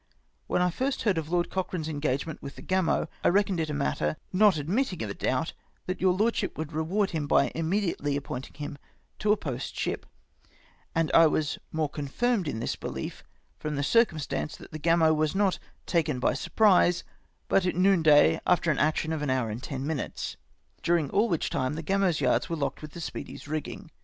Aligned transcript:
"When 0.47 0.63
I 0.63 0.71
first 0.71 1.03
heard 1.03 1.19
of 1.19 1.29
Lord 1.29 1.51
Cochrane's 1.51 1.87
engagement 1.87 2.41
with 2.41 2.55
the 2.55 2.63
Gamo, 2.63 3.07
I 3.23 3.27
reckoned 3.27 3.59
it 3.59 3.69
as 3.69 3.69
a 3.69 3.73
matter 3.75 4.17
not 4.33 4.57
admitting 4.57 5.03
of 5.03 5.11
a 5.11 5.13
doubt 5.13 5.53
that 5.85 6.01
your 6.01 6.11
Lordship 6.13 6.57
would 6.57 6.73
reward 6.73 7.11
him 7.11 7.27
by 7.27 7.51
immediately 7.53 8.17
ap 8.17 8.23
pointing 8.23 8.55
him 8.55 8.79
to 9.19 9.31
a 9.31 9.37
post 9.37 9.75
ship, 9.77 10.07
and 10.95 11.11
I 11.13 11.27
was 11.27 11.53
the 11.53 11.59
more 11.73 11.87
confirmed 11.87 12.47
in 12.47 12.59
this 12.61 12.75
belief 12.75 13.23
from 13.59 13.75
the 13.75 13.83
circumstance 13.83 14.55
that 14.57 14.71
the 14.71 14.79
Gamo 14.79 15.15
was 15.15 15.35
not 15.35 15.59
tal'en 15.85 16.19
by 16.19 16.33
surprise, 16.33 17.03
but 17.47 17.67
at 17.67 17.75
noonday, 17.75 18.39
after 18.47 18.71
an 18.71 18.79
action 18.79 19.13
of 19.13 19.21
an 19.21 19.29
hour 19.29 19.51
and 19.51 19.61
ten 19.61 19.85
minutes; 19.85 20.35
during 20.81 21.11
all 21.11 21.25
of 21.25 21.29
which 21.29 21.51
time 21.51 21.75
the 21.75 21.83
Gamo'^s 21.83 22.19
yards 22.19 22.49
were 22.49 22.55
locked 22.55 22.81
with 22.81 22.93
the 22.93 22.99
Speedfs 23.01 23.47
rigging. 23.47 23.91